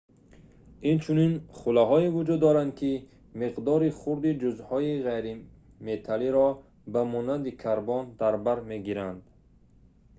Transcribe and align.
инчунин 0.91 1.33
хӯлаҳое 1.57 2.07
вуҷуд 2.15 2.39
доранд 2.45 2.71
ки 2.79 2.91
миқдори 3.41 3.89
хурди 3.99 4.31
ҷузъҳои 4.41 4.93
ғайриметаллиро 5.07 6.47
ба 6.93 7.01
монанди 7.13 7.51
карбон 7.63 8.03
дар 8.21 8.35
бар 8.45 8.57
мегиранд 8.71 9.21